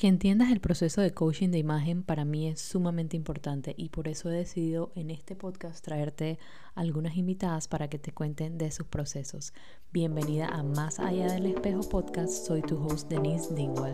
[0.00, 4.08] Que entiendas el proceso de coaching de imagen para mí es sumamente importante y por
[4.08, 6.38] eso he decidido en este podcast traerte
[6.74, 9.52] algunas invitadas para que te cuenten de sus procesos.
[9.92, 13.92] Bienvenida a Más Allá del Espejo Podcast, soy tu host Denise Dingwell.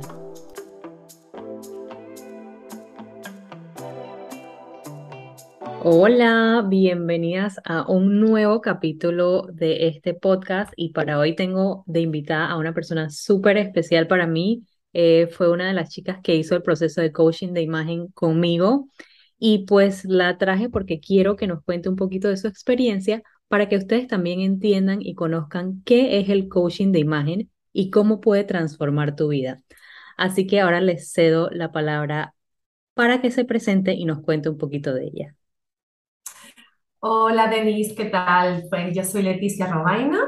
[5.82, 12.48] Hola, bienvenidas a un nuevo capítulo de este podcast y para hoy tengo de invitada
[12.48, 14.62] a una persona súper especial para mí
[14.92, 18.88] eh, fue una de las chicas que hizo el proceso de coaching de imagen conmigo
[19.38, 23.68] y pues la traje porque quiero que nos cuente un poquito de su experiencia para
[23.68, 28.44] que ustedes también entiendan y conozcan qué es el coaching de imagen y cómo puede
[28.44, 29.62] transformar tu vida.
[30.16, 32.34] Así que ahora les cedo la palabra
[32.94, 35.36] para que se presente y nos cuente un poquito de ella.
[37.00, 38.64] Hola Denise, ¿qué tal?
[38.68, 40.18] Pues yo soy Leticia Robaina,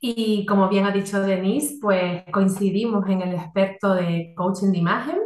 [0.00, 5.18] y como bien ha dicho Denise, pues coincidimos en el aspecto de coaching de imagen.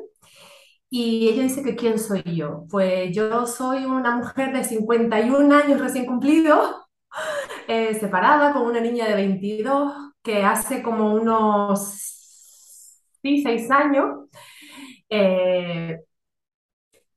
[0.88, 2.64] Y ella dice que ¿quién soy yo?
[2.70, 6.76] Pues yo soy una mujer de 51 años recién cumplidos,
[7.68, 11.80] eh, separada con una niña de 22, que hace como unos
[13.22, 14.28] 6 años
[15.08, 16.00] eh,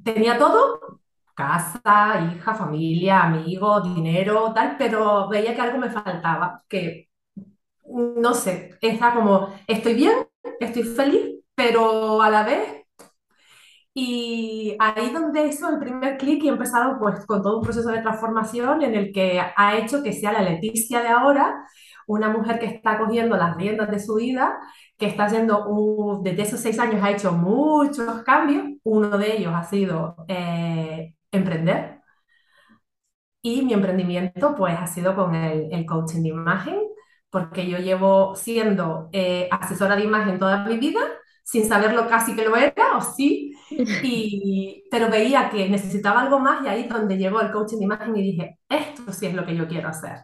[0.03, 1.01] tenía todo,
[1.35, 7.08] casa, hija, familia, amigos, dinero, tal, pero veía que algo me faltaba, que
[7.89, 10.13] no sé, está como, estoy bien,
[10.59, 12.79] estoy feliz, pero a la vez
[13.93, 17.89] y ahí donde hizo el primer clic y he empezado pues con todo un proceso
[17.89, 21.65] de transformación en el que ha hecho que sea la Leticia de ahora,
[22.07, 24.57] una mujer que está cogiendo las riendas de su vida,
[24.97, 29.63] que está haciendo, desde esos seis años ha hecho muchos cambios, uno de ellos ha
[29.63, 31.99] sido eh, emprender.
[33.41, 36.88] Y mi emprendimiento pues ha sido con el coaching de imagen
[37.29, 40.99] porque yo llevo siendo eh, asesora de imagen toda mi vida,
[41.43, 43.53] sin saberlo casi que lo era, o sí,
[44.03, 47.85] y, pero veía que necesitaba algo más y ahí es donde llegó el coaching de
[47.85, 50.19] imagen y dije, esto sí es lo que yo quiero hacer.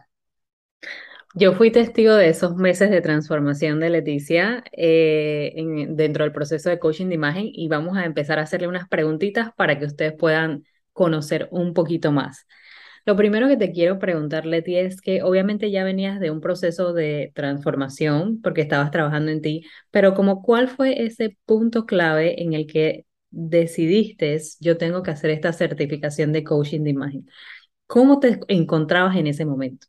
[1.34, 5.52] Yo fui testigo de esos meses de transformación de Leticia eh,
[5.90, 9.50] dentro del proceso de coaching de imagen y vamos a empezar a hacerle unas preguntitas
[9.54, 10.64] para que ustedes puedan
[10.94, 12.46] conocer un poquito más.
[13.06, 16.92] Lo primero que te quiero preguntar, Leti, es que obviamente ya venías de un proceso
[16.92, 22.52] de transformación porque estabas trabajando en ti, pero como cuál fue ese punto clave en
[22.54, 27.30] el que decidiste, yo tengo que hacer esta certificación de coaching de imagen?
[27.86, 29.86] ¿Cómo te encontrabas en ese momento?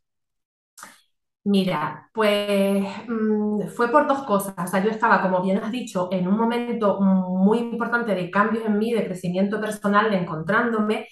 [1.43, 4.53] Mira, pues mm, fue por dos cosas.
[4.57, 8.65] O sea, yo estaba, como bien has dicho, en un momento muy importante de cambios
[8.65, 11.07] en mí, de crecimiento personal, de encontrándome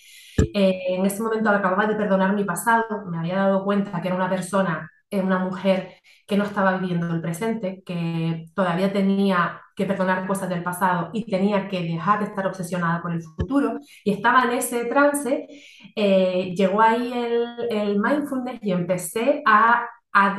[0.53, 4.15] eh, en ese momento acababa de perdonar mi pasado, me había dado cuenta que era
[4.17, 5.93] una persona, eh, una mujer
[6.27, 11.25] que no estaba viviendo el presente, que todavía tenía que perdonar cosas del pasado y
[11.29, 13.79] tenía que dejar de estar obsesionada con el futuro.
[14.03, 15.47] Y estaba en ese trance,
[15.95, 19.87] eh, llegó ahí el, el mindfulness y empecé a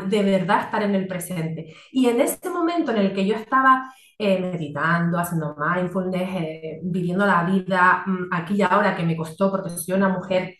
[0.08, 1.74] de verdad estar en el presente.
[1.92, 7.26] Y en ese momento en el que yo estaba eh, meditando, haciendo mindfulness, eh, viviendo
[7.26, 10.54] la vida mm, aquí y ahora, que me costó porque soy una mujer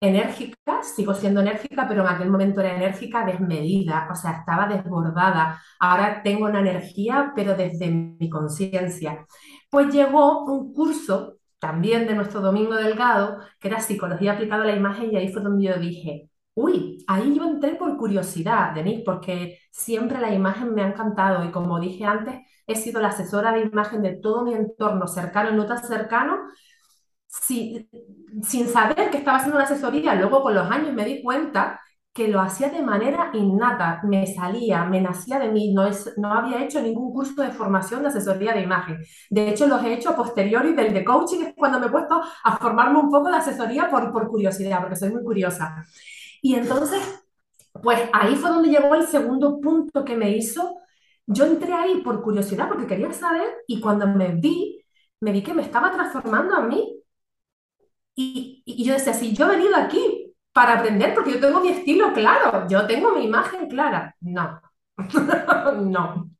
[0.00, 5.60] enérgica, sigo siendo enérgica, pero en aquel momento era enérgica desmedida, o sea, estaba desbordada.
[5.80, 9.26] Ahora tengo una energía, pero desde mi conciencia.
[9.70, 14.76] Pues llegó un curso también de nuestro Domingo Delgado, que era Psicología aplicada a la
[14.76, 19.58] imagen, y ahí fue donde yo dije, Uy, ahí yo entré por curiosidad, Denise, porque
[19.70, 22.36] siempre la imagen me ha encantado y como dije antes,
[22.66, 26.38] he sido la asesora de imagen de todo mi entorno cercano y no tan cercano,
[27.26, 27.88] sin,
[28.42, 30.14] sin saber que estaba haciendo una asesoría.
[30.14, 31.80] Luego con los años me di cuenta
[32.12, 36.32] que lo hacía de manera innata, me salía, me nacía de mí, no, es, no
[36.32, 38.98] había hecho ningún curso de formación de asesoría de imagen.
[39.30, 42.56] De hecho, los he hecho posteriori del de coaching, es cuando me he puesto a
[42.56, 45.84] formarme un poco de asesoría por, por curiosidad, porque soy muy curiosa.
[46.46, 47.02] Y entonces,
[47.82, 50.80] pues ahí fue donde llegó el segundo punto que me hizo.
[51.26, 54.80] Yo entré ahí por curiosidad, porque quería saber, y cuando me vi,
[55.20, 57.02] me vi que me estaba transformando a mí.
[58.14, 61.70] Y, y yo decía, si yo he venido aquí para aprender, porque yo tengo mi
[61.70, 64.14] estilo claro, yo tengo mi imagen clara.
[64.20, 64.60] No,
[65.82, 66.30] no.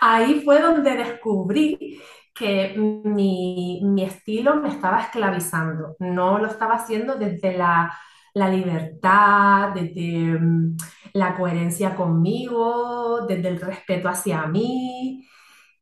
[0.00, 2.00] Ahí fue donde descubrí
[2.34, 5.96] que mi, mi, estilo me estaba esclavizando.
[5.98, 7.92] No lo estaba haciendo desde la
[8.34, 10.76] la libertad, desde mm,
[11.14, 15.26] la coherencia conmigo, desde el respeto hacia mí.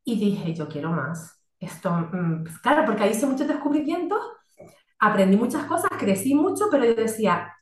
[0.04, 1.42] Y dije, yo quiero más.
[1.58, 4.20] Esto, mm, pues claro, porque hice muchos descubrimientos,
[4.98, 7.52] aprendí muchas cosas, crecí mucho, pero yo decía,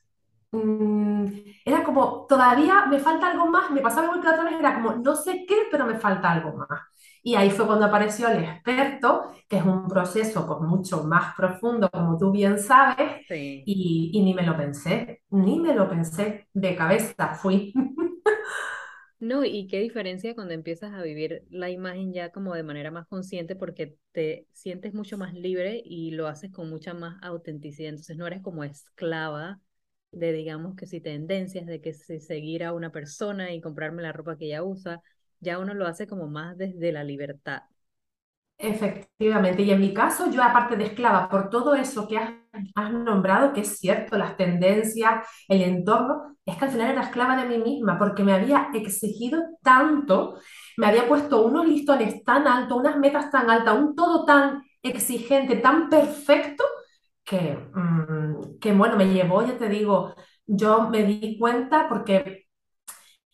[0.51, 1.25] mm,
[1.65, 4.93] era como, todavía me falta algo más, me pasaba igual que otra vez, era como,
[4.95, 6.81] no sé qué, pero me falta algo más.
[7.23, 11.89] Y ahí fue cuando apareció el experto, que es un proceso pues, mucho más profundo,
[11.91, 13.65] como tú bien sabes, Sí.
[13.65, 17.73] y, y ni me lo pensé, ni me lo pensé, de cabeza fui.
[19.19, 23.07] No, y qué diferencia cuando empiezas a vivir la imagen ya como de manera más
[23.07, 27.89] consciente porque te sientes mucho más libre y lo haces con mucha más autenticidad.
[27.89, 29.59] Entonces no eres como esclava
[30.11, 34.11] de, digamos, que si tendencias, de que si seguir a una persona y comprarme la
[34.11, 35.01] ropa que ella usa,
[35.41, 37.63] ya uno lo hace como más desde la libertad.
[38.63, 43.53] Efectivamente, y en mi caso, yo aparte de esclava, por todo eso que has, nombrado,
[43.53, 47.57] que es cierto, las tendencias, el entorno, es que al final era esclava de mí
[47.63, 50.35] misma, porque me había exigido tanto,
[50.77, 55.55] me había puesto unos listones tan altos, unas metas tan altas, un todo tan exigente,
[55.57, 56.63] tan perfecto,
[57.23, 60.15] que, mm, que bueno, me llevó, ya te digo,
[60.45, 62.45] yo me di cuenta porque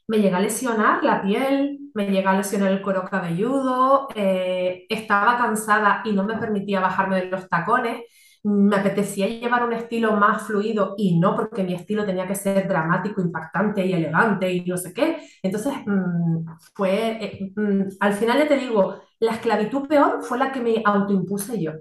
[0.08, 5.38] me llega a lesionar la piel, me llega a lesionar el cuero cabelludo, eh, estaba
[5.38, 8.04] cansada y no me permitía bajarme de los tacones.
[8.44, 12.68] Me apetecía llevar un estilo más fluido y no porque mi estilo tenía que ser
[12.68, 15.18] dramático, impactante y elegante y no sé qué.
[15.44, 16.46] Entonces, mm,
[16.76, 20.82] fue, eh, mm, al final ya te digo, la esclavitud peor fue la que me
[20.86, 21.74] autoimpuse yo.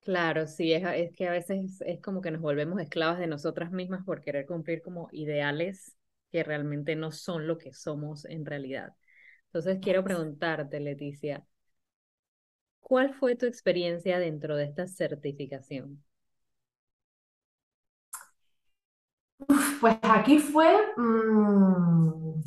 [0.00, 3.70] Claro, sí, es, es que a veces es como que nos volvemos esclavas de nosotras
[3.70, 5.94] mismas por querer cumplir como ideales
[6.30, 8.94] que realmente no son lo que somos en realidad.
[9.46, 11.44] Entonces quiero preguntarte, Leticia,
[12.80, 16.04] ¿cuál fue tu experiencia dentro de esta certificación?
[19.80, 20.66] Pues aquí fue,
[20.96, 22.40] mm,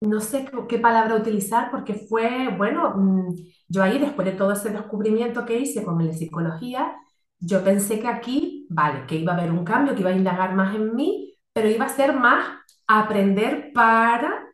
[0.00, 3.34] no sé qué, qué palabra utilizar porque fue, bueno, mm,
[3.68, 6.94] yo ahí después de todo ese descubrimiento que hice con la psicología,
[7.38, 10.54] yo pensé que aquí, vale, que iba a haber un cambio, que iba a indagar
[10.54, 12.46] más en mí, pero iba a ser más
[12.86, 14.46] aprender para,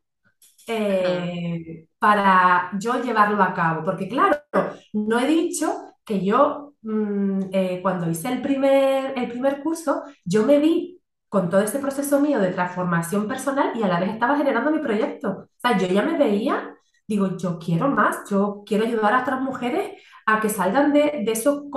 [0.66, 3.84] eh, para yo llevarlo a cabo.
[3.84, 4.36] Porque claro,
[4.92, 10.44] no he dicho que yo, mm, eh, cuando hice el primer, el primer curso, yo
[10.44, 14.36] me vi con todo ese proceso mío de transformación personal y a la vez estaba
[14.36, 15.28] generando mi proyecto.
[15.30, 16.74] O sea, yo ya me veía,
[17.06, 19.92] digo, yo quiero más, yo quiero ayudar a otras mujeres
[20.30, 21.70] a que salgan de, de, eso,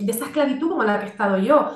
[0.00, 1.70] de esa esclavitud como la que he estado yo,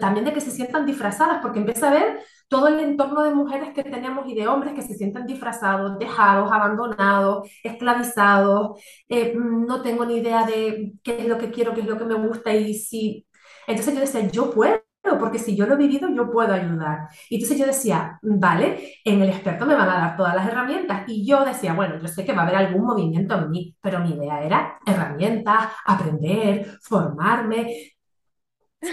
[0.00, 3.70] también de que se sientan disfrazadas, porque empieza a ver todo el entorno de mujeres
[3.74, 10.04] que tenemos y de hombres que se sienten disfrazados, dejados, abandonados, esclavizados, eh, no tengo
[10.06, 12.74] ni idea de qué es lo que quiero, qué es lo que me gusta y
[12.74, 13.26] si...
[13.66, 14.80] Entonces yo decía, yo puedo,
[15.18, 17.08] porque si yo lo he vivido, yo puedo ayudar.
[17.30, 21.04] Y entonces yo decía, vale, en el experto me van a dar todas las herramientas.
[21.06, 24.00] Y yo decía, bueno, yo sé que va a haber algún movimiento en mí, pero
[24.00, 27.94] mi idea era herramientas, aprender, formarme.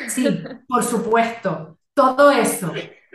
[0.08, 0.28] Sí,
[0.68, 2.72] por supuesto, todo eso.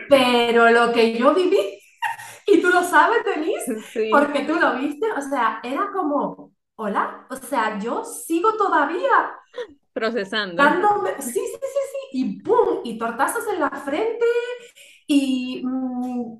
[0.09, 1.57] Pero lo que yo viví,
[2.47, 7.27] y tú lo sabes, Denise, sí, porque tú lo viste, o sea, era como, hola,
[7.29, 9.35] o sea, yo sigo todavía
[9.93, 10.63] procesando.
[11.19, 12.81] sí, sí, sí, sí, y ¡pum!
[12.83, 14.25] Y tortazos en la frente
[15.07, 16.39] y mm,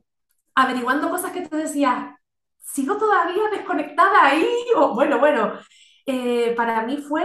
[0.56, 2.20] averiguando cosas que te decía,
[2.60, 5.54] sigo todavía desconectada ahí, o bueno, bueno,
[6.06, 7.24] eh, para mí fue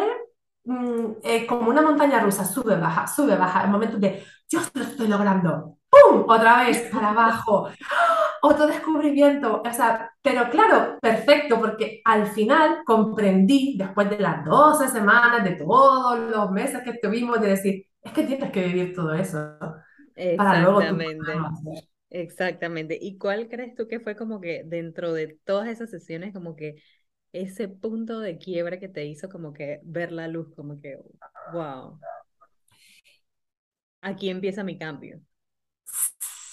[0.65, 4.83] mm, eh, como una montaña rusa, sube, baja, sube, baja, en momentos de, yo lo
[4.83, 6.25] estoy logrando, ¡pum!
[6.29, 7.69] Otra vez para abajo,
[8.45, 14.89] otro descubrimiento, o sea, pero claro, perfecto, porque al final comprendí, después de las 12
[14.89, 19.15] semanas, de todos los meses que estuvimos, de decir, es que tienes que vivir todo
[19.15, 19.59] eso
[20.37, 20.99] para luego tú
[22.11, 22.97] Exactamente.
[23.01, 26.77] ¿Y cuál crees tú que fue como que dentro de todas esas sesiones, como que
[27.33, 30.99] ese punto de quiebre que te hizo como que ver la luz, como que,
[31.53, 31.99] wow,
[34.03, 35.21] aquí empieza mi cambio?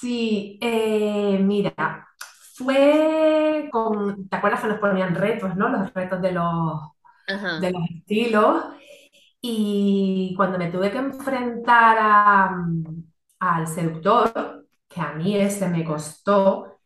[0.02, 2.08] Sí, eh, mira,
[2.56, 5.70] fue con, ¿te acuerdas que nos ponían retos, ¿no?
[5.70, 6.82] Los retos de los,
[7.58, 8.66] de los estilos.
[9.42, 12.66] Y cuando me tuve que enfrentar a,
[13.40, 16.80] al seductor, que a mí ese me costó,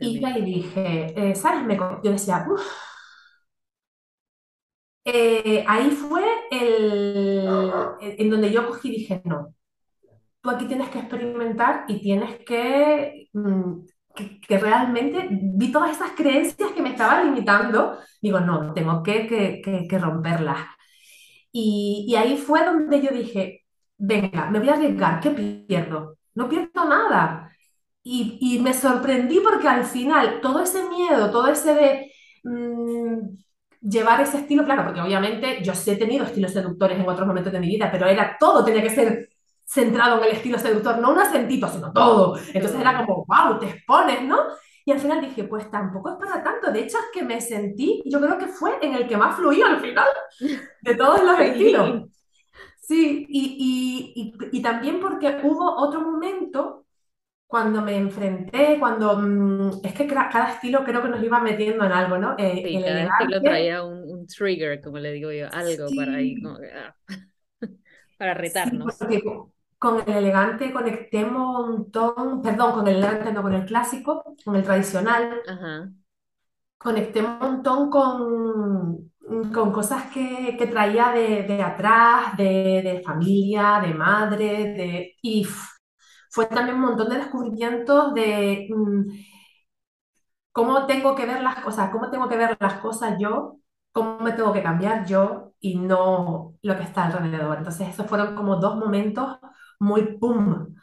[0.00, 1.64] a mí y dije, eh, ¿sabes?
[1.66, 2.62] Me, yo decía, "Uf".
[5.04, 9.54] Eh, ahí fue el, en donde yo cogí y dije, no.
[10.42, 16.12] Tú aquí tienes que experimentar y tienes que, mm, que, que realmente vi todas esas
[16.12, 17.98] creencias que me estaban limitando.
[18.20, 20.58] Digo, no, tengo que, que, romperlas.
[21.52, 23.64] Y, ahí fue donde yo dije,
[23.98, 26.18] venga, me voy a arriesgar, ¿qué pierdo?
[26.34, 27.50] No pierdo nada.
[28.02, 32.12] Y, y me sorprendí porque al final todo ese miedo, todo ese de
[32.44, 33.36] mm,
[33.80, 37.52] llevar ese estilo, claro, porque obviamente yo sí he tenido estilos seductores en otros momentos
[37.52, 39.31] de mi vida, pero era todo, tenía que ser
[39.72, 42.36] centrado en el estilo seductor, no un acentito, sino todo.
[42.52, 44.38] Entonces era como, wow, te expones, ¿no?
[44.84, 46.72] Y al final dije, pues tampoco es para tanto.
[46.72, 49.66] De hecho, es que me sentí, yo creo que fue en el que más fluía
[49.68, 50.06] al final
[50.82, 51.90] de todos los estilos.
[51.90, 52.12] Sí,
[52.80, 56.86] Sí, y, y, y, y también porque hubo otro momento
[57.46, 61.92] cuando me enfrenté, cuando mm, es que cada estilo creo que nos iba metiendo en
[61.92, 62.34] algo, ¿no?
[62.38, 66.14] Eh, sí, el cada estilo traía un, un trigger, como le digo yo, algo para
[66.16, 66.96] ahí, como sí, que, ah,
[68.16, 68.94] para sí, retarnos.
[68.98, 69.51] porque co-
[69.82, 74.56] con el elegante conecté un montón, perdón, con el elegante, no con el clásico, con
[74.56, 75.92] el tradicional, Ajá,
[76.78, 79.12] conecté un montón con,
[79.52, 85.46] con cosas que, que traía de, de atrás, de, de familia, de madre, de, y
[86.30, 89.04] fue también un montón de descubrimientos de mm,
[90.52, 93.58] cómo tengo que ver las cosas, cómo tengo que ver las cosas yo,
[93.92, 97.58] cómo me tengo que cambiar yo y no lo que está alrededor.
[97.58, 99.38] Entonces, esos fueron como dos momentos
[99.82, 100.74] muy pum.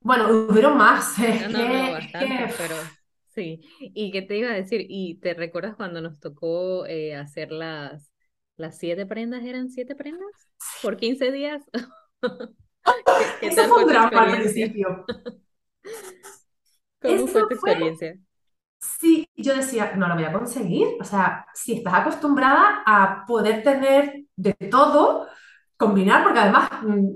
[0.00, 2.76] Bueno, hubieron más, no, es no, no, que, es que bastantes, pero
[3.34, 3.60] sí.
[3.80, 4.86] ¿Y qué te iba a decir?
[4.88, 8.12] ¿Y te recuerdas cuando nos tocó eh, hacer las,
[8.56, 9.42] las siete prendas?
[9.44, 10.30] ¿Eran siete prendas?
[10.82, 11.62] ¿Por 15 días?
[12.20, 15.04] ¿Qué, qué eso fue fue un drama al principio.
[17.00, 18.18] ¿Cómo Eso fue tu fue experiencia?
[18.78, 20.88] Sí, yo decía, no lo voy a conseguir.
[21.00, 25.26] O sea, si estás acostumbrada a poder tener de todo,
[25.76, 27.10] combinar, porque además mm,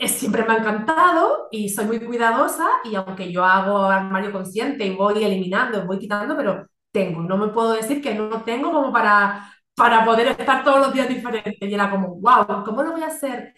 [0.00, 4.86] es, siempre me ha encantado y soy muy cuidadosa y aunque yo hago armario consciente
[4.86, 8.92] y voy eliminando, voy quitando, pero tengo, no me puedo decir que no tengo como
[8.92, 11.56] para, para poder estar todos los días diferentes.
[11.60, 13.54] Y era como, wow, ¿cómo lo voy a hacer?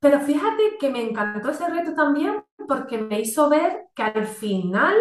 [0.00, 4.94] Pero fíjate que me encantó ese reto también porque me hizo ver que al final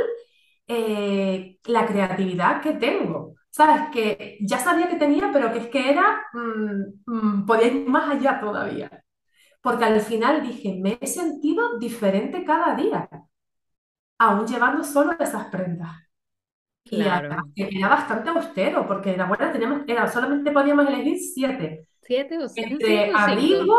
[0.68, 3.36] eh, la creatividad que tengo.
[3.52, 3.90] ¿Sabes?
[3.92, 7.02] Que ya sabía que tenía, pero que es que era, mm,
[7.42, 8.90] mm, podía ir más allá todavía.
[9.62, 13.10] Porque al final dije, me he sentido diferente cada día,
[14.18, 15.92] aún llevando solo esas prendas.
[16.92, 17.42] Y Claro.
[17.56, 21.88] que era bastante austero, porque la buena teníamos, era, solamente podíamos elegir siete.
[22.06, 23.56] ¿Siete o siete Entre o cinco?
[23.56, 23.76] abrigo,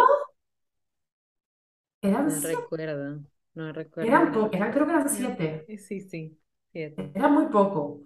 [2.02, 5.70] eran No siete, recuerdo, no recuerdo eran, eran creo que eran siete.
[5.78, 6.38] Sí, sí,
[6.72, 7.14] siete.
[7.14, 8.00] Era muy poco.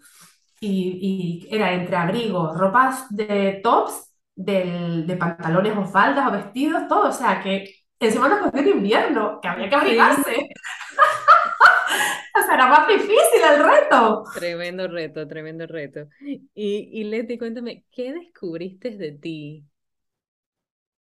[0.61, 6.88] Y, y era entre abrigos, ropas de tops, del- de pantalones o faldas o vestidos,
[6.88, 7.08] todo.
[7.08, 10.36] O sea que encima nos cogió en invierno, que había que Sí, abrigarse.
[12.36, 14.24] O sea, era más difícil el reto.
[14.32, 16.08] tremendo reto, tremendo reto.
[16.20, 16.44] Y,
[16.92, 19.64] y Leti, cuéntame, ¿qué descubriste de ti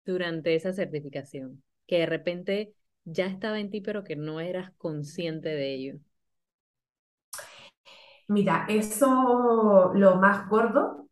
[0.05, 1.63] durante esa certificación?
[1.89, 2.75] Que de repente
[3.05, 5.99] ya estaba en ti, pero que no eras consciente de ello.
[8.29, 11.09] Mira, eso lo más gordo,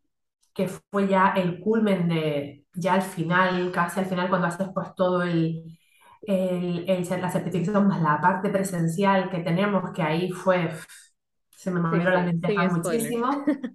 [0.55, 4.95] que fue ya el culmen de, ya al final, casi al final, cuando haces pues
[4.95, 5.79] todo el,
[6.23, 10.71] el, el- la certificación más la parte presencial que tenemos, que ahí fue,
[11.51, 13.19] se me movieron las sí, lentejas spoilers.
[13.19, 13.47] muchísimo.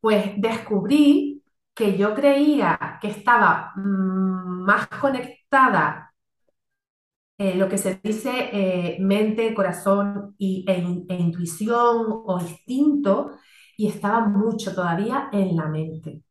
[0.00, 1.42] pues descubrí
[1.74, 6.12] que yo creía que estaba mm, más conectada,
[7.38, 10.74] eh, lo que se dice eh, mente, corazón y, e,
[11.08, 13.30] e intuición o instinto,
[13.78, 16.22] y estaba mucho todavía en la mente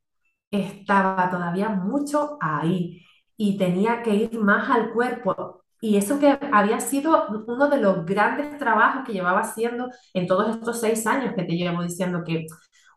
[0.52, 3.02] estaba todavía mucho ahí
[3.36, 5.64] y tenía que ir más al cuerpo.
[5.82, 10.56] Y eso que había sido uno de los grandes trabajos que llevaba haciendo en todos
[10.56, 12.46] estos seis años que te llevo diciendo que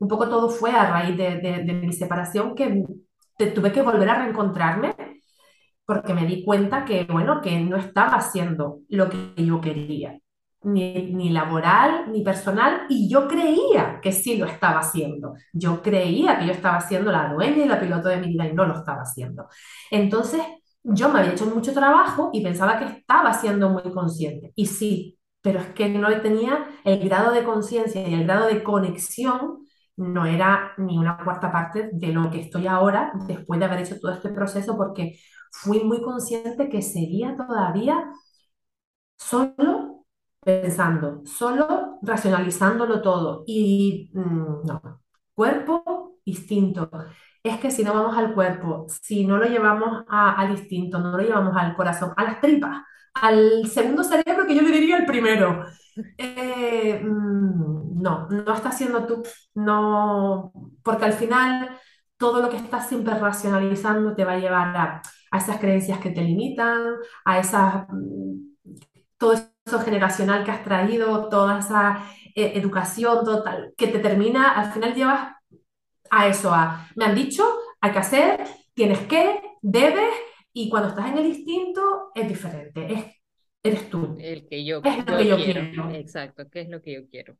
[0.01, 2.85] un poco todo fue a raíz de, mi separación que
[3.55, 4.95] tuve que volver a reencontrarme
[5.85, 10.19] porque me di cuenta que, bueno, que no estaba haciendo lo que yo quería,
[10.63, 15.35] ni, ni laboral, ni personal, y yo creía que sí lo estaba haciendo.
[15.53, 18.55] Yo creía que yo estaba siendo la dueña y la piloto de mi vida y
[18.55, 19.49] no lo estaba haciendo.
[19.91, 20.43] Entonces,
[20.83, 25.19] yo me había hecho mucho trabajo y pensaba que estaba siendo muy consciente, y sí,
[25.43, 29.67] pero es que no tenía el grado de conciencia y el grado de conexión.
[29.97, 33.99] No era ni una cuarta parte de lo que estoy ahora después de haber hecho
[34.01, 35.19] todo este proceso, porque
[35.53, 38.11] fui muy consciente que seguía todavía
[39.19, 39.90] solo
[40.41, 43.45] pensando, solo racionalizándolo todo.
[43.47, 45.03] Y mm, no,
[45.35, 46.91] cuerpo, instinto.
[47.43, 51.23] Es que si no vamos al cuerpo, si no lo llevamos al instinto, no lo
[51.23, 52.83] llevamos al corazón, a las tripas,
[53.15, 55.65] al segundo cerebro que yo le diría el primero,
[56.19, 59.23] eh, mm, no, no estás siendo tú,
[59.55, 61.71] no, porque al final
[62.17, 66.11] todo lo que estás siempre racionalizando te va a llevar a, a esas creencias que
[66.11, 66.95] te limitan,
[67.25, 68.55] a esas, mm,
[69.19, 69.35] todo
[69.79, 75.35] generacional que has traído, toda esa eh, educación total, que te termina, al final llevas
[76.11, 77.45] a eso, a, me han dicho,
[77.81, 78.41] hay que hacer,
[78.75, 80.13] tienes que, debes,
[80.53, 83.23] y cuando estás en el instinto es diferente,
[83.63, 84.17] eres tú.
[84.19, 85.91] el que yo, Es lo que yo quiero, quiero.
[85.91, 87.37] exacto, qué es lo que yo quiero.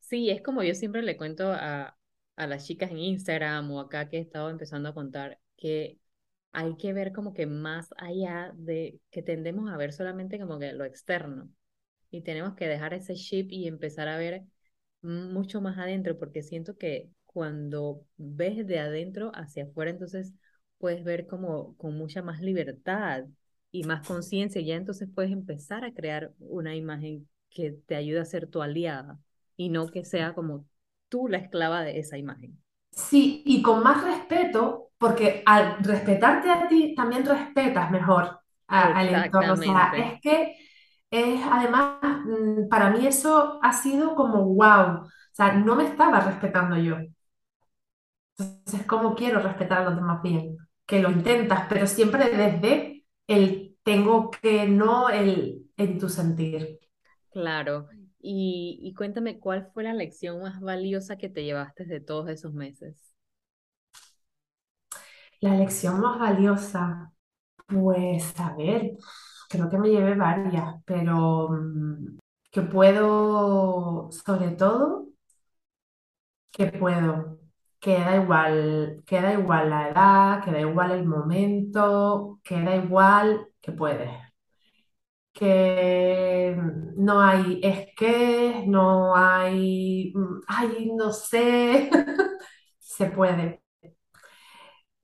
[0.00, 1.96] Sí, es como yo siempre le cuento a,
[2.36, 5.98] a las chicas en Instagram o acá que he estado empezando a contar que
[6.52, 10.72] hay que ver como que más allá de que tendemos a ver solamente como que
[10.72, 11.50] lo externo
[12.10, 14.44] y tenemos que dejar ese chip y empezar a ver
[15.02, 20.32] mucho más adentro porque siento que cuando ves de adentro hacia afuera, entonces
[20.78, 23.24] puedes ver como con mucha más libertad
[23.70, 28.24] y más conciencia, ya entonces puedes empezar a crear una imagen que te ayude a
[28.24, 29.18] ser tu aliada
[29.56, 30.66] y no que sea como
[31.08, 32.58] tú la esclava de esa imagen.
[32.90, 39.08] Sí, y con más respeto, porque al respetarte a ti, también respetas mejor a- al
[39.10, 39.80] entorno.
[39.82, 40.56] O sea, es que
[41.10, 45.02] es, además, mm, para mí eso ha sido como wow.
[45.04, 46.96] O sea, no me estaba respetando yo.
[48.38, 50.56] Entonces, ¿cómo quiero respetar a los demás bien?
[50.86, 56.78] Que lo intentas, pero siempre desde el tengo que, no el en tu sentir.
[57.30, 57.88] Claro.
[58.20, 62.52] Y, y cuéntame, ¿cuál fue la lección más valiosa que te llevaste de todos esos
[62.52, 63.14] meses?
[65.40, 67.12] La lección más valiosa.
[67.68, 68.92] Pues a ver,
[69.48, 72.18] creo que me llevé varias, pero mm,
[72.50, 75.08] que puedo, sobre todo,
[76.52, 77.38] que puedo,
[77.80, 82.76] que da igual, que da igual la edad, que da igual el momento, que da
[82.76, 84.10] igual que puedes,
[85.32, 86.56] que
[86.96, 91.90] no hay es que, no hay, mm, ay, no sé,
[92.78, 93.62] se puede.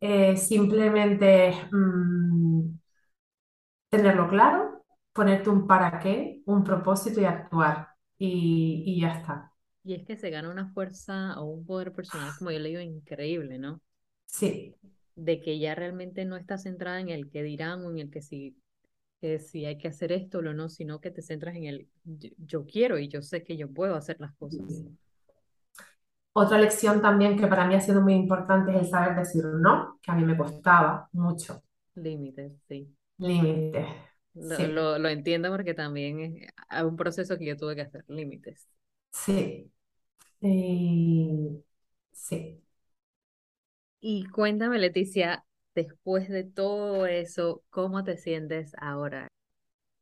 [0.00, 2.78] Eh, simplemente mm,
[3.96, 7.88] tenerlo claro, ponerte un para qué, un propósito y actuar.
[8.18, 9.52] Y, y ya está.
[9.84, 12.80] Y es que se gana una fuerza o un poder personal, como yo le digo,
[12.80, 13.80] increíble, ¿no?
[14.26, 14.76] Sí,
[15.16, 18.22] De que ya realmente no estás centrada en el que dirán o en el que
[18.22, 18.56] si,
[19.20, 22.30] que si hay que hacer esto o no, sino que te centras en el yo,
[22.38, 24.84] yo quiero y yo sé que yo puedo hacer las cosas.
[26.32, 29.98] Otra lección también que para mí ha sido muy importante es el saber decir no,
[30.02, 31.62] que a mí me costaba mucho.
[31.96, 32.94] Límites, sí.
[33.18, 33.88] Límites.
[34.35, 38.05] Lo, Sí, lo, lo entiendo porque también es un proceso que yo tuve que hacer,
[38.09, 38.68] límites.
[39.12, 39.72] sí.
[40.40, 41.64] Y
[42.12, 42.62] sí.
[44.00, 49.27] Y cuéntame, Leticia, después de todo eso, ¿cómo te sientes ahora?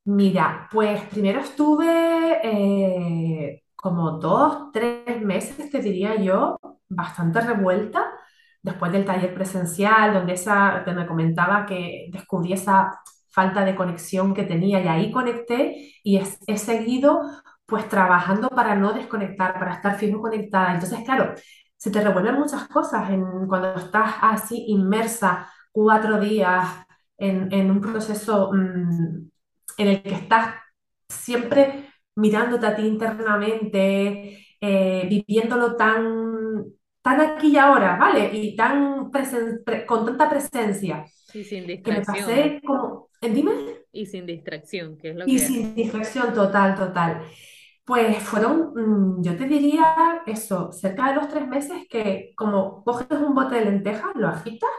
[0.05, 8.12] Mira, pues primero estuve eh, como dos, tres meses, te diría yo, bastante revuelta
[8.63, 14.45] después del taller presencial, donde esa, me comentaba que descubrí esa falta de conexión que
[14.45, 17.23] tenía y ahí conecté y he seguido
[17.67, 20.75] pues trabajando para no desconectar, para estar firme conectada.
[20.75, 21.35] Entonces, claro,
[21.77, 23.09] se te revuelven muchas cosas
[23.49, 26.69] cuando estás así inmersa cuatro días
[27.17, 28.53] en, en un proceso...
[28.53, 29.31] mm,
[29.79, 30.55] en el que estás
[31.09, 36.52] siempre mirándote a ti internamente, eh, viviéndolo tan,
[37.03, 38.31] tan aquí y ahora, ¿vale?
[38.35, 43.31] Y tan presen- pre- con tanta presencia, Y sin que me distracción, pasé como, eh,
[43.31, 43.53] dime,
[43.93, 47.23] y sin distracción, que es lo y que sin distracción total, total.
[47.85, 48.73] Pues fueron,
[49.21, 53.57] mm, yo te diría eso, cerca de los tres meses que como coges un bote
[53.57, 54.71] de lentejas, lo agitas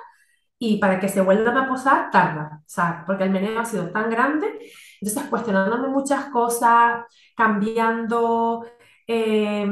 [0.60, 3.92] y para que se vuelvan a posar tarda, o sea, porque el meneo ha sido
[3.92, 4.48] tan grande,
[5.02, 7.06] entonces cuestionándome muchas cosas,
[7.36, 8.66] cambiando,
[9.08, 9.68] eh,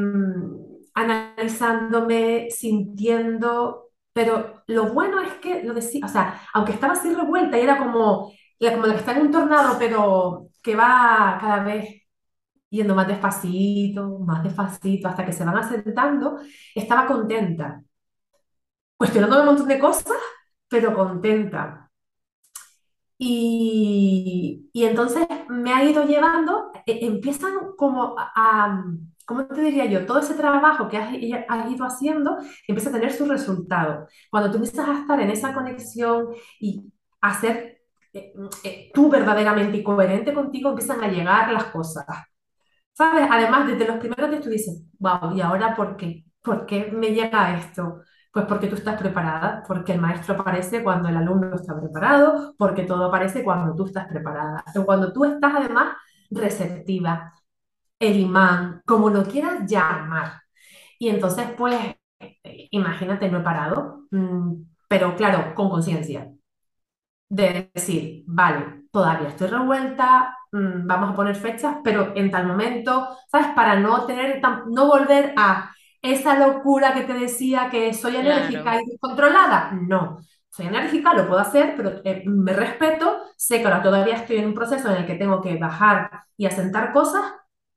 [0.94, 7.58] analizándome, sintiendo, pero lo bueno es que lo decía, o sea, aunque estaba así revuelta
[7.58, 12.02] y era como, como la que está en un tornado, pero que va cada vez
[12.70, 16.40] yendo más despacito, más despacito, hasta que se van asentando,
[16.76, 17.84] estaba contenta,
[18.98, 20.18] cuestionándome un montón de cosas
[20.70, 21.92] pero contenta.
[23.18, 28.84] Y, y entonces me ha ido llevando, e- empiezan como a-
[29.32, 30.06] ¿cómo te diría yo?
[30.06, 31.14] Todo ese trabajo que has,
[31.48, 34.08] has ido haciendo empieza a tener su resultado.
[34.30, 36.28] Cuando tú empiezas a estar en esa conexión
[36.60, 36.92] y
[37.22, 38.34] a ser eh,
[38.66, 42.06] eh, tú verdaderamente coherente contigo, empiezan a llegar las cosas.
[42.92, 43.28] ¿Sabes?
[43.32, 46.26] Además, desde los primeros días tú dices, wow, ¿y ahora por qué?
[46.42, 48.02] ¿Por qué me llega esto?
[48.34, 52.84] Pues porque tú estás preparada, porque el maestro aparece cuando el alumno está preparado, porque
[52.84, 54.64] todo aparece cuando tú estás preparada.
[54.86, 55.96] Cuando tú estás además
[56.30, 57.34] receptiva,
[58.02, 60.42] el imán, como lo quieras llamar.
[61.00, 61.78] Y entonces, pues,
[62.72, 64.54] imagínate, no he parado, mm,
[64.88, 66.32] pero claro, con conciencia
[67.30, 73.10] de decir, vale, todavía estoy revuelta, mm, vamos a poner fechas, pero en tal momento,
[73.32, 73.48] ¿sabes?
[73.56, 78.30] Para no tener, no volver a esa locura que te decía que soy claro.
[78.32, 79.72] enérgica y descontrolada.
[79.74, 84.38] No, soy enérgica, lo puedo hacer, pero eh, me respeto, sé que ahora todavía estoy
[84.38, 87.24] en un proceso en el que tengo que bajar y asentar cosas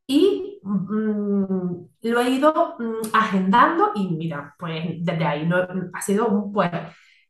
[0.07, 5.57] y mm, lo he ido mm, agendando y mira, pues desde ahí no,
[5.93, 6.71] ha sido pues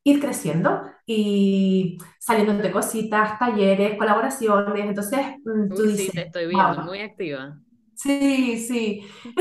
[0.04, 6.22] ir creciendo y saliendo de cositas, talleres, colaboraciones, entonces mm, tú Uy, sí, dices, te
[6.22, 7.60] estoy viendo, wow, muy activa.
[7.94, 9.06] sí, sí.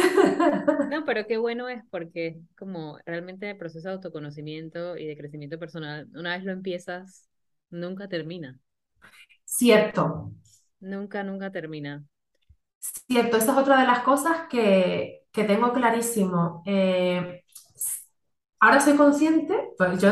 [0.87, 5.57] No, pero qué bueno es porque como realmente el proceso de autoconocimiento y de crecimiento
[5.59, 7.27] personal, una vez lo empiezas,
[7.69, 8.59] nunca termina.
[9.45, 10.33] Cierto,
[10.81, 12.05] Nunca, nunca termina.
[13.07, 16.63] Cierto, esa es otra de las cosas que, que tengo clarísimo.
[16.65, 17.43] Eh,
[18.59, 20.09] ahora soy consciente, pues yo,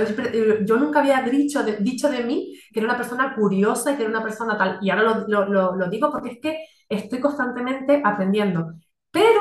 [0.65, 4.03] yo nunca había dicho de, dicho de mí que era una persona curiosa y que
[4.03, 8.01] era una persona tal, y ahora lo, lo, lo, digo porque es que estoy constantemente
[8.03, 8.73] aprendiendo.
[9.11, 9.39] Pero,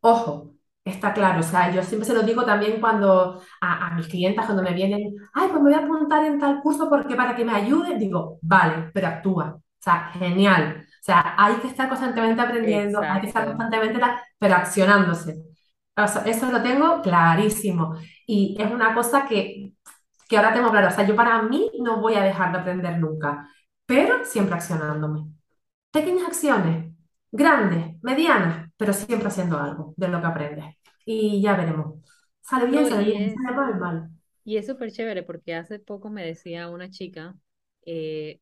[0.00, 0.54] ojo,
[0.84, 4.46] está claro, o sea, yo siempre se lo digo también cuando a, a mis clientas,
[4.46, 7.44] cuando me vienen, ay, pues me voy a apuntar en tal curso porque para que
[7.44, 9.56] me ayude, digo, vale, pero actúa.
[9.56, 10.86] O sea, genial.
[11.00, 13.46] O sea, hay que estar constantemente aprendiendo, hay que estar Exacto.
[13.46, 14.00] constantemente,
[14.38, 15.42] pero accionándose.
[15.96, 17.96] O sea, eso lo tengo clarísimo.
[18.26, 19.72] Y es una cosa que,
[20.28, 20.88] que ahora tengo claro.
[20.88, 23.48] O sea, yo para mí no voy a dejar de aprender nunca,
[23.86, 25.26] pero siempre accionándome.
[25.92, 26.94] Pequeñas acciones,
[27.32, 30.76] grandes, medianas, pero siempre haciendo algo de lo que aprendes.
[31.06, 31.96] Y ya veremos.
[32.42, 34.10] Sale bien, No, sale bien, sale mal, mal.
[34.44, 37.36] y es súper chévere porque hace poco me decía una chica,
[37.86, 38.40] eh,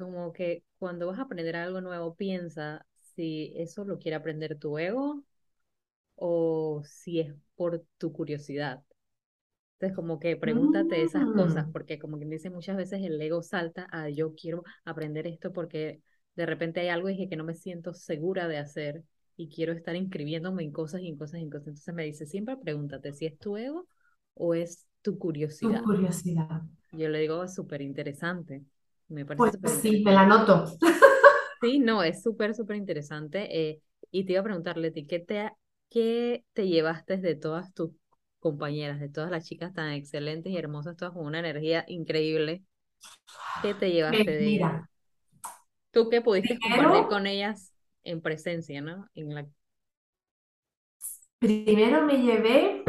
[0.00, 2.86] como que cuando vas a aprender algo nuevo, piensa
[3.16, 5.24] si eso lo quiere aprender tu ego
[6.16, 8.84] o si es por tu curiosidad.
[9.74, 13.42] Entonces, como que pregúntate esas cosas, Mm, porque como quien dice, muchas veces el ego
[13.42, 16.02] salta a yo quiero aprender esto porque
[16.36, 19.04] de repente hay algo y que no me siento segura de hacer
[19.36, 21.68] y quiero estar inscribiéndome en cosas y en cosas y en cosas.
[21.68, 23.88] Entonces me dice, siempre pregúntate si es tu ego
[24.34, 25.18] o es tu
[25.60, 25.80] tu curiosidad.
[25.80, 26.62] curiosidad.
[26.92, 28.64] Yo le digo, súper interesante,
[29.10, 30.66] me parece Pues sí, me la noto.
[31.60, 33.70] Sí, no, es súper, súper interesante.
[33.70, 35.50] eh, y te iba a preguntar, Leti, ¿qué te,
[35.90, 37.90] qué te llevaste de todas tus
[38.38, 42.64] compañeras, de todas las chicas tan excelentes y hermosas, todas con una energía increíble?
[43.60, 44.72] ¿Qué te Pues llevaste de ellas?
[44.72, 44.88] mira,
[45.92, 47.72] Tú que pudiste compartir con ellas
[48.04, 49.08] en presencia, ¿no?
[49.14, 49.46] En la...
[51.38, 52.82] primero me llevé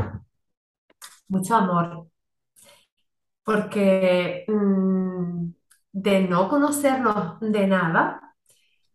[1.30, 2.08] mucho amor,
[3.44, 4.81] porque mm,
[6.02, 8.34] de no conocernos de nada,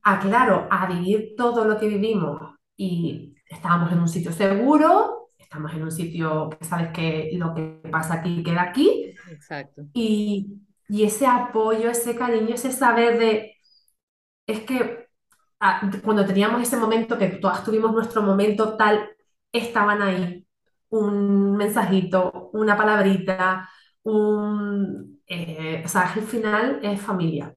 [0.03, 5.73] a claro, a vivir todo lo que vivimos y estábamos en un sitio seguro, estamos
[5.75, 9.83] en un sitio que sabes que lo que pasa aquí queda aquí, Exacto.
[9.93, 13.57] y, y ese apoyo, ese cariño, ese saber de,
[14.47, 15.09] es que
[15.61, 19.09] ah, cuando teníamos ese momento, que todas tuvimos nuestro momento tal,
[19.53, 20.47] estaban ahí.
[20.91, 23.69] Un mensajito, una palabrita,
[24.07, 25.21] un...
[25.27, 27.55] eh, o sea, al final es familia,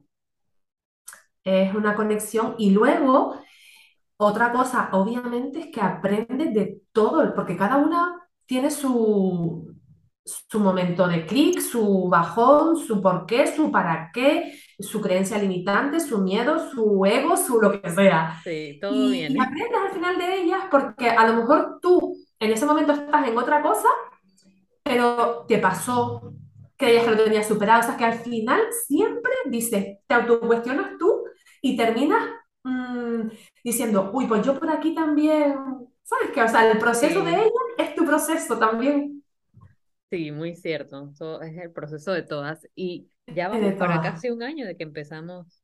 [1.44, 2.56] es una conexión.
[2.58, 3.40] Y luego,
[4.18, 9.76] otra cosa, obviamente, es que aprendes de todo, porque cada una tiene su,
[10.26, 16.00] su momento de clic, su bajón, su por qué, su para qué, su creencia limitante,
[16.00, 18.42] su miedo, su ego, su lo que sea.
[18.44, 22.52] Sí, todo Y, y aprendes al final de ellas porque a lo mejor tú en
[22.52, 23.90] ese momento estás en otra cosa,
[24.84, 26.34] pero te pasó,
[26.80, 27.82] creías que lo tenías superado.
[27.82, 31.26] O sea, que al final siempre dices, te autocuestionas tú
[31.62, 32.24] y terminas
[32.66, 33.30] mm,
[33.64, 35.56] diciendo, uy, pues yo por aquí también,
[36.04, 36.44] ¿sabes qué?
[36.44, 39.24] O sea, el proceso de Sí, ella es tu proceso también,
[40.10, 41.14] sí, muy cierto.
[41.18, 42.68] Todo es el proceso de todas.
[42.76, 45.64] Y ya vamos para casi un año de que empezamos.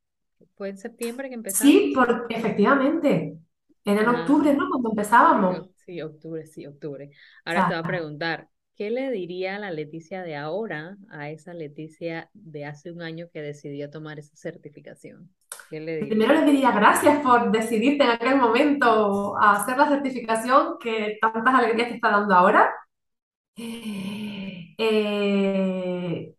[0.56, 1.94] Fue en septiembre que Sí, empezamos.
[1.96, 3.40] porque efectivamente,
[3.84, 4.70] era en Ah, octubre, ¿no?
[4.70, 4.90] Cuando
[5.48, 5.70] Sí, empezábamos.
[5.76, 7.12] sí, octubre, sí, octubre.
[7.46, 12.30] Ahora te voy a preguntar, ¿qué le diría la Leticia de ahora a esa Leticia
[12.34, 15.34] de hace un año que decidió tomar esa certificación?
[15.70, 16.36] ¿Qué le Primero diría?
[16.36, 21.90] les diría gracias por decidirte en aquel momento a hacer la certificación que tantas alegrías
[21.90, 22.70] te está dando ahora.
[24.78, 26.36] Eh,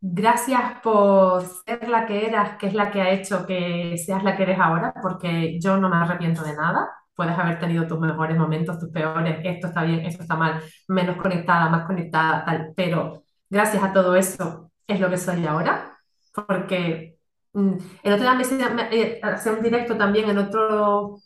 [0.00, 4.36] gracias por ser la que eras, que es la que ha hecho que seas la
[4.36, 6.88] que eres ahora, porque yo no me arrepiento de nada.
[7.18, 11.18] Puedes haber tenido tus mejores momentos, tus peores, esto está bien, esto está mal, menos
[11.18, 15.98] conectada, más conectada, tal, pero gracias a todo eso es lo que soy ahora,
[16.34, 17.18] porque
[17.54, 17.72] mm,
[18.04, 18.24] el otro
[18.56, 21.18] día me, eh, hacía un directo también en otro,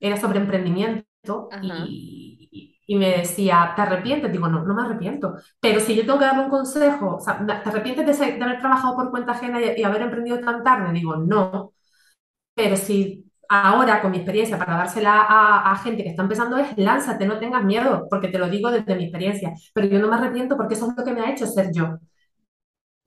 [0.00, 4.32] era sobre emprendimiento y, y me decía, ¿te arrepientes?
[4.32, 5.36] Digo, no, no me arrepiento.
[5.60, 8.44] Pero si yo tengo que darle un consejo, o sea, ¿te arrepientes de, ser- de
[8.44, 10.92] haber trabajado por cuenta ajena y, y haber emprendido tan tarde?
[10.92, 11.72] Digo, no.
[12.54, 17.26] Pero si ahora, con mi experiencia, para dársela a, gente que está empezando, es lánzate,
[17.26, 19.52] no tengas miedo, porque te lo digo desde mi experiencia.
[19.74, 21.98] Pero yo no me arrepiento porque eso es lo que me ha hecho ser yo.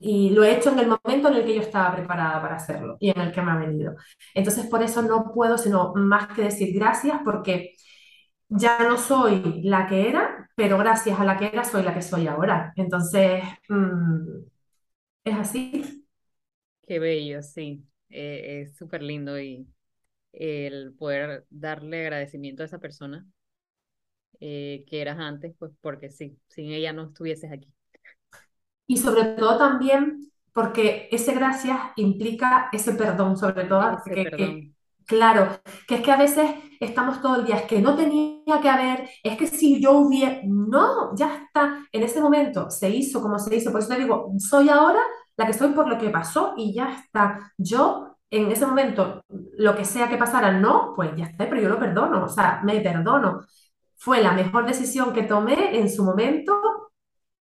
[0.00, 2.96] y lo he hecho en el momento en el que yo estaba preparada para hacerlo
[3.00, 3.96] y en el que me ha venido.
[4.34, 7.74] Entonces, por eso no puedo sino más que decir gracias porque
[8.48, 12.02] ya no soy la que era, pero gracias a la que era soy la que
[12.02, 12.72] soy ahora.
[12.76, 14.38] Entonces, mm,
[15.24, 16.06] es así.
[16.86, 17.84] Qué bello, sí.
[18.10, 19.66] Eh, es súper lindo y
[20.38, 23.26] el poder darle agradecimiento a esa persona
[24.40, 27.72] eh, que eras antes, pues porque sí, sin ella no estuvieses aquí.
[28.86, 34.56] Y sobre todo también porque ese gracias implica ese perdón, sobre todo, Ese que, que-
[34.56, 34.74] perdón,
[35.06, 38.68] claro, que es que a veces estamos todo el día, es que no tenía que
[38.68, 43.38] haber, es que si yo hubiera, no, ya está, en ese momento se hizo como
[43.38, 45.00] se hizo, por eso te digo, soy ahora
[45.36, 47.52] la que soy por lo que pasó y ya está.
[47.58, 49.22] Yo en ese momento,
[49.58, 52.60] lo que sea que pasara, no, pues ya está, pero yo lo perdono, o sea,
[52.64, 53.42] me perdono.
[53.96, 56.60] Fue la mejor decisión que tomé en su momento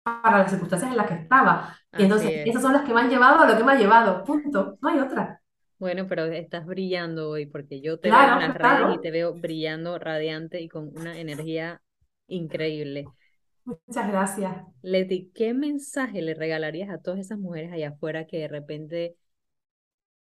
[0.04, 1.76] para las circunstancias en las que estaba.
[1.96, 2.46] Y entonces, es.
[2.46, 4.24] esas son las que me han llevado a lo que me ha llevado.
[4.24, 4.78] Punto.
[4.82, 5.42] No hay otra.
[5.78, 9.02] Bueno, pero estás brillando hoy porque yo te veo en Claro, las redes y claro.
[9.02, 11.82] te veo brillando, radiante y con una energía
[12.28, 13.14] increíble.
[13.64, 14.56] Muchas gracias.
[14.82, 19.16] Leti, ¿qué mensaje le regalarías a todas esas mujeres allá afuera que de repente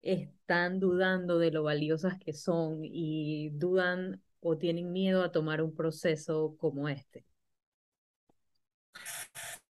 [0.03, 5.75] están dudando de lo valiosas que son y dudan o tienen miedo a tomar un
[5.75, 7.25] proceso como este?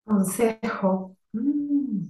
[0.04, 1.16] Consejo.
[1.32, 2.06] Mm.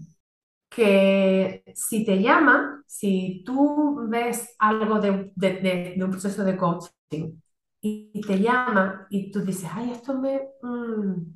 [0.70, 7.40] Que si te llama, si tú ves algo de, de- un proceso de coaching
[7.82, 10.40] y te llama y tú dices, ay, esto me...
[10.62, 11.34] mm,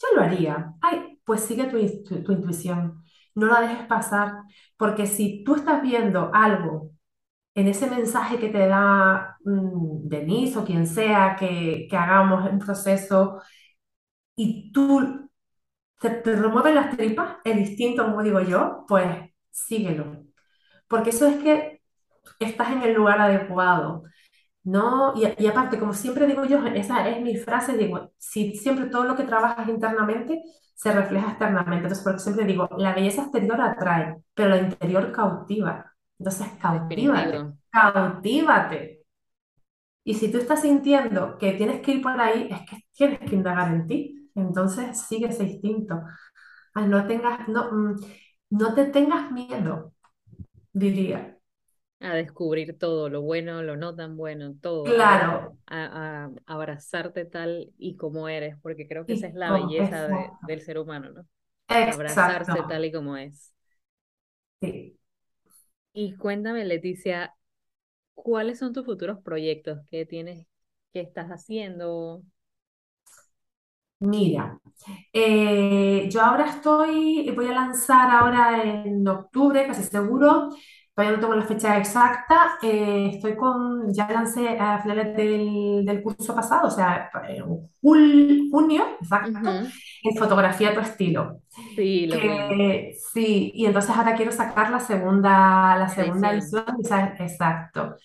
[0.00, 0.74] yo lo haría.
[0.82, 1.78] Ay, pues sigue tu
[2.24, 2.99] tu intuición.
[3.34, 4.42] No la dejes pasar.
[4.76, 6.90] Porque si tú estás viendo algo
[7.54, 12.58] en ese mensaje que te da mm, Denise o quien sea que, que hagamos un
[12.60, 13.40] proceso
[14.36, 15.28] y tú
[16.00, 19.08] te, te remueves las tripas, el instinto, como digo yo, pues
[19.50, 20.24] síguelo.
[20.88, 21.82] Porque eso es que
[22.40, 24.04] estás en el lugar adecuado.
[24.62, 28.86] No, y, y aparte, como siempre digo yo, esa es mi frase, digo, si siempre
[28.86, 30.42] todo lo que trabajas internamente
[30.74, 31.76] se refleja externamente.
[31.86, 35.92] Entonces, porque siempre digo, la belleza exterior atrae, pero la interior cautiva.
[36.18, 39.04] Entonces, cautívate, cautívate.
[40.04, 43.36] Y si tú estás sintiendo que tienes que ir por ahí, es que tienes que
[43.36, 44.30] indagar en ti.
[44.34, 46.02] Entonces, sigue ese instinto.
[46.76, 47.96] No tengas, no, mm,
[48.52, 49.94] no te tengas miedo,
[50.72, 51.38] diría.
[52.00, 57.72] A descubrir todo, lo bueno, lo no tan bueno, todo, Claro, a, a abrazarte tal
[57.78, 61.26] y como eres, porque creo que esa es la belleza de, del ser humano, ¿no?
[61.84, 62.64] Abrazarse exacto.
[62.64, 63.54] tal y como es.
[64.60, 64.98] Sí.
[65.92, 67.34] Y cuéntame, Leticia,
[68.14, 69.80] ¿cuáles son tus futuros proyectos?
[69.90, 70.46] ¿Qué tienes,
[70.92, 72.22] qué estás haciendo?
[74.02, 74.58] Mira,
[75.12, 80.50] eh, yo ahora estoy, voy a lanzar ahora en octubre, casi seguro,
[80.94, 86.02] todavía no tengo la fecha exacta, eh, estoy con, ya lancé a finales del, del
[86.02, 87.44] curso pasado, o sea, en
[87.82, 89.58] jul- junio, exacto,
[90.02, 91.40] en fotografía a tu estilo.
[91.76, 92.20] Sí, lo.
[92.20, 96.64] Que sí, y entonces ahora quiero sacar la segunda, la segunda Edición.
[97.20, 97.96] exacto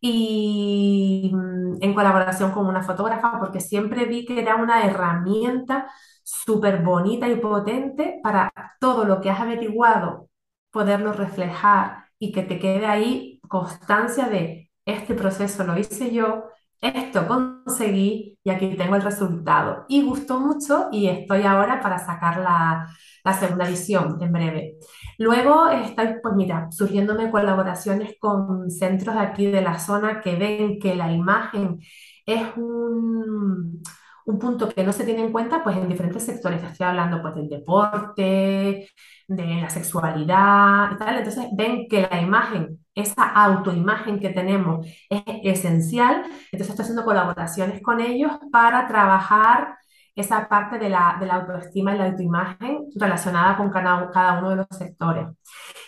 [0.00, 5.90] y mm, en colaboración con una fotógrafa, porque siempre vi que era una herramienta
[6.22, 10.28] súper bonita y potente para todo lo que has averiguado,
[10.70, 16.44] poderlo reflejar y que te quede ahí constancia de este proceso lo hice yo,
[16.80, 19.84] esto conseguí y aquí tengo el resultado.
[19.88, 22.88] Y gustó mucho y estoy ahora para sacar la,
[23.24, 24.76] la segunda edición en breve.
[25.18, 30.78] Luego está, pues mira, surgiéndome colaboraciones con centros de aquí de la zona que ven
[30.78, 31.80] que la imagen
[32.24, 33.82] es un,
[34.26, 36.62] un punto que no se tiene en cuenta pues en diferentes sectores.
[36.62, 38.88] Estoy hablando pues del deporte,
[39.26, 41.18] de la sexualidad y tal.
[41.18, 46.22] Entonces ven que la imagen, esa autoimagen que tenemos es esencial.
[46.52, 49.76] Entonces estoy haciendo colaboraciones con ellos para trabajar
[50.14, 54.56] esa parte de la, de la autoestima y la autoimagen relacionada con cada, uno de
[54.56, 55.26] los sectores.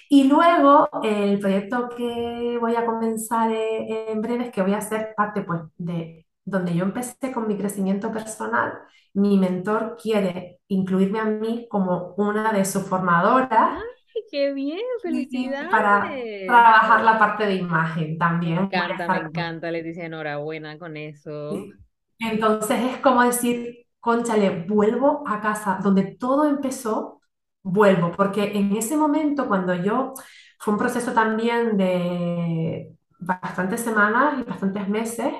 [0.08, 4.80] Y luego el proyecto que voy a comenzar eh, en breve es que voy a
[4.80, 8.72] ser parte pues de donde yo empecé con mi crecimiento personal.
[9.14, 13.82] Mi mentor quiere incluirme a mí como una de sus formadoras
[14.14, 14.80] ¡Ay, qué bien!
[15.04, 15.26] y
[15.70, 16.46] para ¡Felicidades!
[16.46, 21.72] trabajar la parte de imagen Me también a encanta, me encanta, Leticia, enhorabuena con eso.
[22.18, 27.20] Entonces es como decir, cónchale, vuelvo a casa, donde todo empezó,
[27.62, 30.14] vuelvo, porque en ese momento cuando yo,
[30.58, 32.91] fue un proceso también de
[33.24, 35.32] bastantes semanas y bastantes meses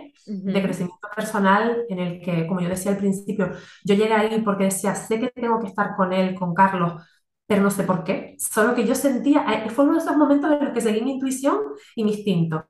[0.49, 3.51] de Ujú, crecimiento personal en el que, como yo decía al principio,
[3.85, 7.03] yo llegué ahí porque decía, sé que tengo que estar con él, con Carlos,
[7.47, 8.37] pero no sé por qué.
[8.38, 11.12] Solo que yo sentía, eh, fue uno de esos momentos en los que seguí mi
[11.12, 11.59] intuición
[11.97, 12.66] y mi instinto.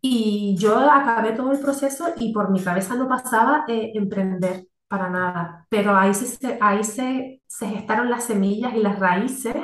[0.00, 5.10] Y yo acabé todo el proceso y por mi cabeza no pasaba eh, emprender para
[5.10, 9.54] nada, pero ahí, se, ahí se, se gestaron las semillas y las raíces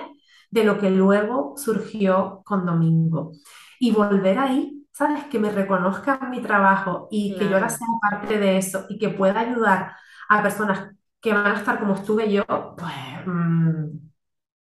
[0.51, 3.33] de lo que luego surgió con Domingo.
[3.79, 5.25] Y volver ahí, ¿sabes?
[5.25, 9.09] Que me reconozcan mi trabajo y que yo ahora sea parte de eso y que
[9.11, 9.93] pueda ayudar
[10.29, 12.45] a personas que van a estar como estuve yo,
[12.77, 13.27] pues...
[13.27, 13.99] Mm.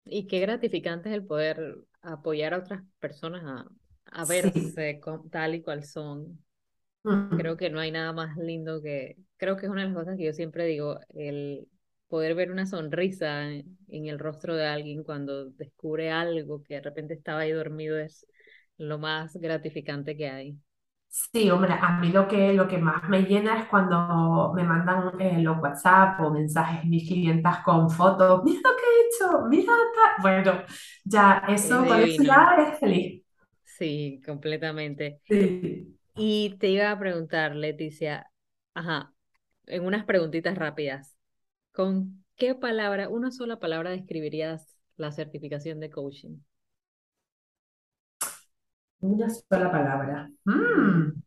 [0.04, 3.66] Y qué gratificante es el poder apoyar a otras personas a,
[4.12, 6.38] a verse tal y cual son.
[7.36, 10.16] Creo que no hay nada más lindo que, creo que es una de las cosas
[10.16, 11.66] que yo siempre digo, el
[12.06, 17.14] poder ver una sonrisa en, el rostro de alguien cuando descubre algo que de repente
[17.14, 18.26] estaba ahí dormido es
[18.78, 20.58] lo más gratificante que hay.
[21.08, 25.20] Sí, hombre, a mí lo que, lo que más me llena es cuando me mandan
[25.20, 29.72] eh, los WhatsApp o mensajes mis clientas con fotos, mira lo que he hecho, mira,
[30.22, 30.62] bueno,
[31.04, 33.22] ya eso, con eso ya es feliz.
[33.64, 35.20] Sí, completamente.
[35.28, 35.98] Sí.
[36.16, 38.30] Y te iba a preguntar, Leticia,
[38.74, 39.14] ajá,
[39.66, 41.16] en unas preguntitas rápidas,
[41.72, 46.38] ¿con qué palabra, una sola palabra describirías la certificación de coaching?
[49.02, 50.30] Una sola palabra.
[50.44, 51.20] Mm,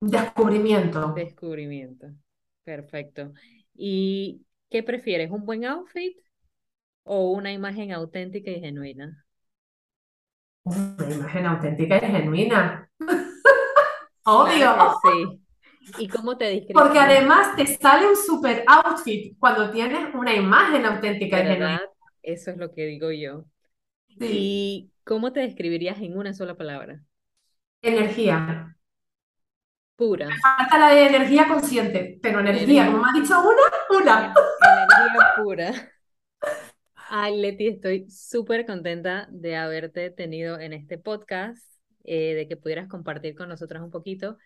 [0.00, 1.12] descubrimiento.
[1.12, 2.06] Descubrimiento.
[2.64, 3.32] Perfecto.
[3.74, 6.16] ¿Y qué prefieres, un buen outfit
[7.04, 9.26] o una imagen auténtica y genuina?
[10.64, 12.90] Una imagen auténtica y genuina.
[14.24, 14.74] Obvio.
[15.02, 15.40] sí.
[15.98, 16.82] ¿Y cómo te describes?
[16.82, 21.82] Porque además te sale un super outfit cuando tienes una imagen auténtica y genuina.
[22.22, 23.44] Eso es lo que digo yo.
[24.18, 27.02] ¿Y cómo te describirías en una sola palabra?
[27.82, 28.76] Energía.
[29.96, 30.28] Pura.
[30.28, 34.34] Me falta la de energía consciente, pero energía, como me has dicho una, una.
[34.62, 35.92] Energía pura.
[37.10, 41.64] Ay, Leti, estoy súper contenta de haberte tenido en este podcast,
[42.04, 44.36] eh, de que pudieras compartir con nosotras un poquito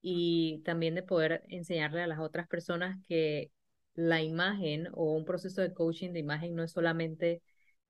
[0.00, 3.50] y también de poder enseñarle a las otras personas que
[3.94, 7.42] la imagen o un proceso de coaching de imagen no es solamente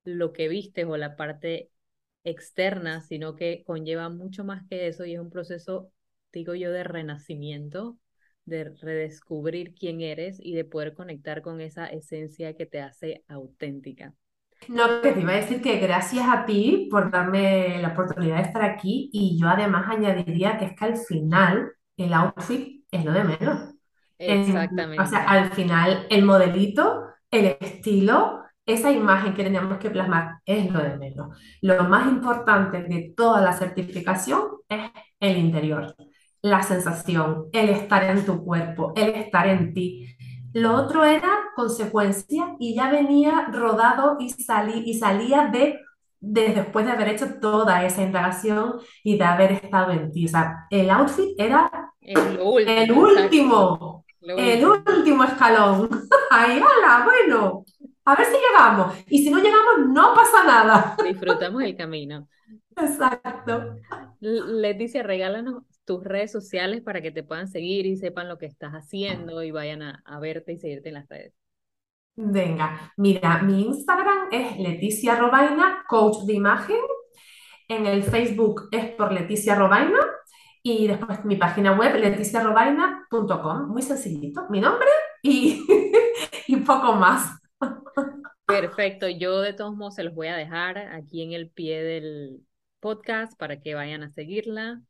[0.03, 1.69] lo que vistes o la parte
[2.23, 5.91] externa, sino que conlleva mucho más que eso y es un proceso,
[6.31, 7.97] digo yo, de renacimiento,
[8.45, 14.13] de redescubrir quién eres y de poder conectar con esa esencia que te hace auténtica.
[14.67, 18.43] No, que te iba a decir que gracias a ti por darme la oportunidad de
[18.43, 23.11] estar aquí y yo además añadiría que es que al final el outfit es lo
[23.11, 23.73] de menos.
[24.17, 25.03] Exactamente.
[25.03, 30.71] o sea, al final el modelito, el estilo, esa imagen que tenemos que plasmar es
[30.71, 31.37] lo de menos.
[31.61, 35.95] Lo más importante de toda la certificación es el interior,
[36.41, 40.15] la sensación, el estar en tu cuerpo, el estar en ti.
[40.53, 45.79] Lo otro era consecuencia y ya venía rodado y, salí, y salía de,
[46.19, 50.25] después de haber hecho toda esa indagación y de haber estado en ti.
[50.25, 52.39] O sea, el outfit era el
[52.91, 55.89] último, el último, escalón.
[56.31, 57.65] Ahí, hola, bueno,
[58.05, 58.95] a ver si llegamos.
[59.07, 60.95] Y si no llegamos, no pasa nada.
[61.03, 62.27] Disfrutamos el camino.
[62.75, 63.75] Exacto.
[64.19, 68.73] Leticia, regálanos tus redes sociales para que te puedan seguir y sepan lo que estás
[68.73, 71.33] haciendo y vayan a, verte y seguirte en las redes.
[72.15, 76.81] Venga, mira, mi Instagram es Leticia Robaina, coach de imagen.
[77.67, 79.99] En el Facebook es por Leticia Robaina.
[80.65, 83.67] Y después mi página web, leticiarobaina.com.
[83.67, 84.87] Muy sencillito, mi nombre
[85.21, 85.65] y,
[86.47, 87.42] y poco más.
[88.45, 92.45] Perfecto, yo de todos modos se los voy a dejar aquí en el pie del
[92.79, 94.81] podcast para que vayan a seguirla.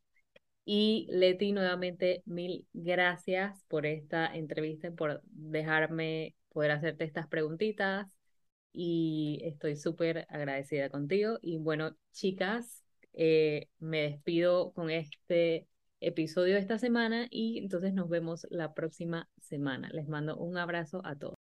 [0.65, 8.07] Y Leti, nuevamente, mil gracias por esta entrevista por dejarme poder hacerte estas preguntitas.
[8.71, 11.37] Y estoy súper agradecida contigo.
[11.41, 12.83] Y bueno, chicas,
[13.13, 15.67] eh, me despido con este
[15.99, 19.89] episodio de esta semana y entonces nos vemos la próxima semana.
[19.93, 21.42] Les mando un abrazo a todos.